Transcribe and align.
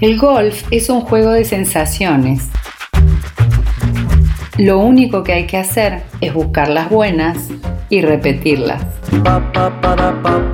El 0.00 0.16
golf 0.16 0.62
es 0.70 0.90
un 0.90 1.00
juego 1.00 1.32
de 1.32 1.44
sensaciones. 1.44 2.44
Lo 4.56 4.78
único 4.78 5.24
que 5.24 5.32
hay 5.32 5.46
que 5.48 5.56
hacer 5.56 6.04
es 6.20 6.32
buscar 6.32 6.68
las 6.68 6.88
buenas 6.88 7.48
y 7.90 8.02
repetirlas. 8.02 8.80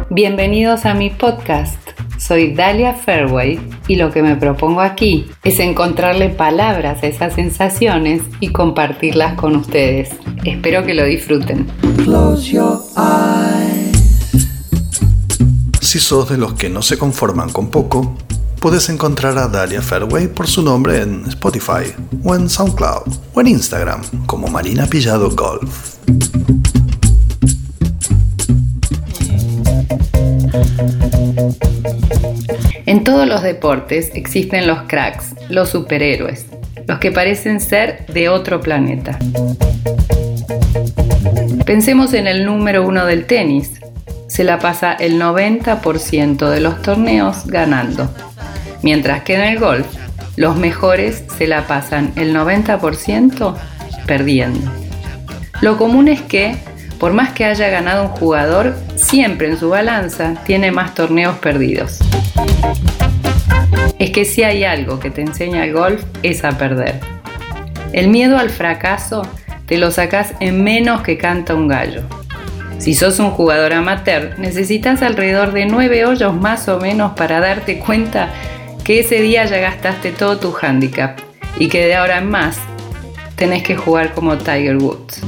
Bienvenidos 0.08 0.86
a 0.86 0.94
mi 0.94 1.10
podcast. 1.10 1.76
Soy 2.16 2.54
Dalia 2.54 2.94
Fairway 2.94 3.60
y 3.86 3.96
lo 3.96 4.10
que 4.10 4.22
me 4.22 4.36
propongo 4.36 4.80
aquí 4.80 5.26
es 5.42 5.60
encontrarle 5.60 6.30
palabras 6.30 7.02
a 7.02 7.06
esas 7.06 7.34
sensaciones 7.34 8.22
y 8.40 8.48
compartirlas 8.48 9.34
con 9.34 9.56
ustedes. 9.56 10.08
Espero 10.46 10.86
que 10.86 10.94
lo 10.94 11.04
disfruten. 11.04 11.66
Si 15.82 16.00
sos 16.00 16.30
de 16.30 16.38
los 16.38 16.54
que 16.54 16.70
no 16.70 16.80
se 16.80 16.96
conforman 16.96 17.50
con 17.50 17.68
poco, 17.68 18.16
puedes 18.64 18.88
encontrar 18.88 19.36
a 19.36 19.46
Dalia 19.46 19.82
Fairway 19.82 20.26
por 20.26 20.46
su 20.46 20.62
nombre 20.62 21.02
en 21.02 21.22
Spotify 21.26 21.92
o 22.24 22.34
en 22.34 22.48
SoundCloud 22.48 23.12
o 23.34 23.40
en 23.42 23.48
Instagram 23.48 24.00
como 24.24 24.46
Marina 24.46 24.86
Pillado 24.86 25.28
Golf. 25.32 25.98
En 32.86 33.04
todos 33.04 33.28
los 33.28 33.42
deportes 33.42 34.10
existen 34.14 34.66
los 34.66 34.84
cracks, 34.84 35.34
los 35.50 35.68
superhéroes, 35.68 36.46
los 36.86 36.98
que 37.00 37.12
parecen 37.12 37.60
ser 37.60 38.06
de 38.06 38.30
otro 38.30 38.62
planeta. 38.62 39.18
Pensemos 41.66 42.14
en 42.14 42.26
el 42.26 42.46
número 42.46 42.82
uno 42.82 43.04
del 43.04 43.26
tenis. 43.26 43.72
Se 44.26 44.42
la 44.42 44.58
pasa 44.58 44.94
el 44.94 45.20
90% 45.20 46.48
de 46.48 46.60
los 46.60 46.80
torneos 46.80 47.46
ganando, 47.46 48.08
mientras 48.84 49.22
que 49.22 49.34
en 49.34 49.40
el 49.40 49.58
golf 49.58 49.86
los 50.36 50.56
mejores 50.56 51.24
se 51.38 51.46
la 51.46 51.66
pasan 51.66 52.12
el 52.16 52.36
90% 52.36 53.56
perdiendo. 54.06 54.70
Lo 55.62 55.78
común 55.78 56.08
es 56.08 56.20
que, 56.20 56.56
por 57.00 57.14
más 57.14 57.32
que 57.32 57.46
haya 57.46 57.70
ganado 57.70 58.04
un 58.04 58.08
jugador, 58.10 58.74
siempre 58.96 59.48
en 59.48 59.58
su 59.58 59.70
balanza 59.70 60.34
tiene 60.44 60.70
más 60.70 60.94
torneos 60.94 61.38
perdidos. 61.38 62.00
Es 63.98 64.10
que 64.10 64.26
si 64.26 64.42
hay 64.42 64.64
algo 64.64 65.00
que 65.00 65.10
te 65.10 65.22
enseña 65.22 65.64
el 65.64 65.72
golf 65.72 66.04
es 66.22 66.44
a 66.44 66.58
perder. 66.58 67.00
El 67.94 68.08
miedo 68.08 68.36
al 68.36 68.50
fracaso 68.50 69.22
te 69.64 69.78
lo 69.78 69.90
sacas 69.92 70.34
en 70.40 70.62
menos 70.62 71.00
que 71.00 71.16
canta 71.16 71.54
un 71.54 71.68
gallo. 71.68 72.02
Si 72.78 72.92
sos 72.92 73.18
un 73.18 73.30
jugador 73.30 73.72
amateur, 73.72 74.38
necesitas 74.38 75.00
alrededor 75.00 75.52
de 75.52 75.64
nueve 75.64 76.04
hoyos 76.04 76.34
más 76.34 76.68
o 76.68 76.80
menos 76.80 77.12
para 77.12 77.40
darte 77.40 77.78
cuenta 77.78 78.28
que 78.84 79.00
ese 79.00 79.22
día 79.22 79.46
ya 79.46 79.58
gastaste 79.58 80.12
todo 80.12 80.38
tu 80.38 80.54
handicap 80.60 81.18
y 81.58 81.68
que 81.68 81.86
de 81.86 81.94
ahora 81.94 82.18
en 82.18 82.28
más 82.28 82.58
tenés 83.34 83.62
que 83.62 83.76
jugar 83.76 84.12
como 84.12 84.36
Tiger 84.36 84.76
Woods. 84.76 85.22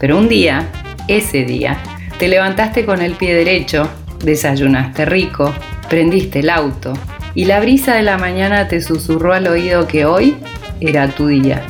Pero 0.00 0.18
un 0.18 0.28
día, 0.28 0.66
ese 1.06 1.44
día, 1.44 1.78
te 2.18 2.26
levantaste 2.26 2.84
con 2.84 3.00
el 3.00 3.12
pie 3.12 3.34
derecho, 3.34 3.88
desayunaste 4.24 5.04
rico, 5.04 5.54
prendiste 5.88 6.40
el 6.40 6.50
auto 6.50 6.92
y 7.34 7.44
la 7.44 7.60
brisa 7.60 7.94
de 7.94 8.02
la 8.02 8.18
mañana 8.18 8.66
te 8.66 8.80
susurró 8.80 9.34
al 9.34 9.46
oído 9.46 9.86
que 9.86 10.04
hoy 10.04 10.36
era 10.80 11.06
tu 11.08 11.28
día. 11.28 11.62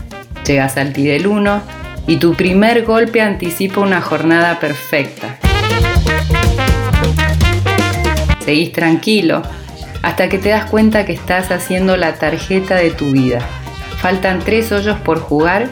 Llegas 0.47 0.79
al 0.79 0.95
ti 0.95 1.05
del 1.05 1.27
1 1.27 1.63
y 2.07 2.17
tu 2.17 2.35
primer 2.35 2.85
golpe 2.85 3.21
anticipa 3.21 3.81
una 3.81 4.01
jornada 4.01 4.59
perfecta. 4.59 5.39
Seguís 8.47 8.71
tranquilo 8.71 9.43
hasta 10.03 10.29
que 10.29 10.39
te 10.39 10.51
das 10.51 10.71
cuenta 10.71 11.05
que 11.05 11.13
estás 11.13 11.51
haciendo 11.51 11.97
la 11.97 12.15
tarjeta 12.15 12.77
de 12.77 12.93
tu 12.93 13.11
vida. 13.11 13.41
Faltan 13.99 14.39
tres 14.39 14.71
hoyos 14.71 14.97
por 15.01 15.19
jugar 15.19 15.69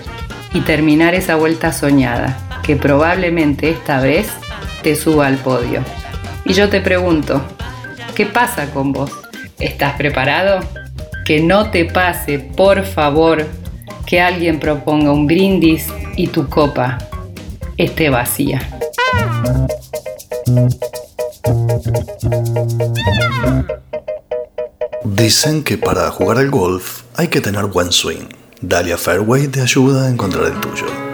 y 0.53 0.61
terminar 0.63 1.15
esa 1.15 1.37
vuelta 1.37 1.73
soñada, 1.73 2.37
que 2.65 2.75
probablemente 2.75 3.71
esta 3.71 4.01
vez 4.01 4.29
te 4.83 4.97
suba 4.97 5.29
al 5.29 5.37
podio. 5.37 5.85
Y 6.45 6.53
yo 6.55 6.69
te 6.69 6.81
pregunto, 6.81 7.45
¿qué 8.17 8.27
pasa 8.27 8.73
con 8.73 8.93
vos? 8.93 9.13
¿Estás 9.61 9.95
preparado? 9.95 10.59
Que 11.25 11.41
no 11.41 11.71
te 11.71 11.85
pase, 11.85 12.41
por 12.41 12.85
favor, 12.85 13.47
que 14.05 14.21
alguien 14.21 14.59
proponga 14.59 15.13
un 15.13 15.29
brindis 15.29 15.87
y 16.17 16.27
tu 16.27 16.49
copa 16.49 16.99
esté 17.77 18.11
vacía. 18.11 18.61
Dicen 25.05 25.63
que 25.63 25.79
para 25.79 26.11
jugar 26.11 26.39
al 26.39 26.51
golf 26.51 27.03
hay 27.17 27.29
que 27.29 27.41
tener 27.41 27.67
buen 27.67 27.93
swing. 27.93 28.29
Dalia 28.61 28.97
Fairway 28.97 29.49
te 29.49 29.61
ayuda 29.61 30.07
a 30.07 30.11
encontrar 30.11 30.47
el 30.47 30.61
tuyo. 30.61 31.14